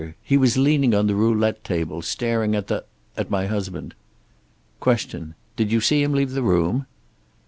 "He 0.23 0.35
was 0.35 0.57
leaning 0.57 0.95
on 0.95 1.05
the 1.05 1.13
roulette 1.13 1.63
table, 1.63 2.01
staring 2.01 2.55
at 2.55 2.65
the 2.65 2.85
at 3.15 3.29
my 3.29 3.45
husband." 3.45 3.93
Q. 4.81 5.35
"Did 5.55 5.71
you 5.71 5.79
see 5.79 6.01
him 6.01 6.13
leave 6.15 6.31
the 6.31 6.41
room?" 6.41 6.87